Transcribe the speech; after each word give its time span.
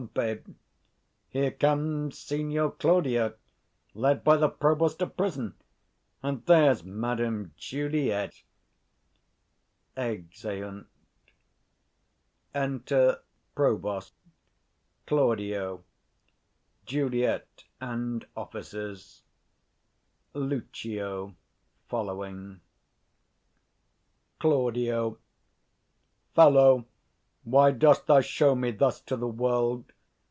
_Here 1.29 1.51
comes 1.51 2.17
Signior 2.17 2.71
Claudio, 2.71 3.35
led 3.93 4.23
by 4.23 4.35
the 4.37 4.49
provost 4.49 4.97
to 4.97 5.05
prison; 5.05 5.53
and 6.23 6.43
there's 6.47 6.83
Madam 6.83 7.53
Juliet. 7.55 8.41
[Exeunt. 9.95 10.87
Enter 12.55 13.21
PROVOST, 13.53 14.15
CLAUDIO, 15.05 15.83
JULIET, 16.87 17.65
and 17.79 18.25
Officers. 18.35 19.21
Claud. 24.39 24.79
Fellow, 26.33 26.85
why 27.43 27.71
dost 27.71 28.05
thou 28.05 28.21
show 28.21 28.53
me 28.53 28.69
thus 28.69 29.01
to 29.01 29.17
the 29.17 29.27
world? 29.27 29.91